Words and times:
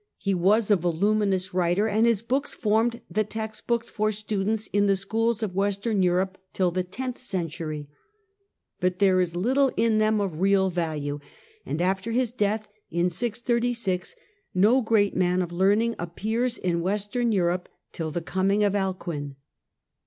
He 0.17 0.33
was 0.33 0.71
a 0.71 0.75
voluminous 0.75 1.53
writer, 1.53 1.87
and 1.87 2.07
his 2.07 2.23
books 2.23 2.55
formed 2.55 3.01
the 3.07 3.23
text 3.23 3.67
books 3.67 3.87
for 3.87 4.11
students 4.11 4.65
in 4.73 4.87
the 4.87 4.95
schools 4.95 5.43
of 5.43 5.53
Western 5.53 6.01
Europe 6.01 6.39
till 6.53 6.71
the 6.71 6.83
tenth 6.83 7.19
century. 7.19 7.87
But 8.79 8.97
there 8.97 9.21
is 9.21 9.35
little 9.35 9.71
in 9.77 9.99
them 9.99 10.19
of 10.19 10.39
real 10.41 10.71
value, 10.71 11.19
and 11.67 11.83
after 11.83 12.13
his 12.13 12.31
death, 12.31 12.67
in 12.89 13.11
636, 13.11 14.15
no 14.55 14.81
great 14.81 15.15
man 15.15 15.39
of 15.39 15.51
learning 15.51 15.93
appears 15.99 16.57
in 16.57 16.81
Western 16.81 17.31
Europe 17.31 17.69
till 17.91 18.09
the 18.09 18.21
coming 18.21 18.63
of 18.63 18.73
Alcuin. 18.73 19.35